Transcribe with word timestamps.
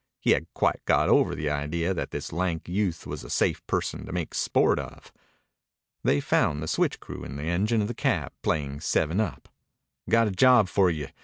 He 0.19 0.31
had 0.31 0.47
quite 0.55 0.81
got 0.85 1.09
over 1.09 1.35
the 1.35 1.51
idea 1.51 1.93
that 1.93 2.09
this 2.09 2.33
lank 2.33 2.67
youth 2.67 3.05
was 3.05 3.23
a 3.23 3.29
safe 3.29 3.63
person 3.67 4.07
to 4.07 4.11
make 4.11 4.33
sport 4.33 4.79
of. 4.79 5.13
They 6.03 6.19
found 6.19 6.59
the 6.63 6.67
switch 6.67 6.99
crew 6.99 7.23
in 7.23 7.35
the 7.35 7.43
engine 7.43 7.83
of 7.83 7.87
the 7.87 7.93
cab 7.93 8.31
playing 8.41 8.79
seven 8.79 9.19
up. 9.19 9.47
"Got 10.09 10.27
a 10.27 10.31
job 10.31 10.69
for 10.69 10.89
you. 10.89 11.09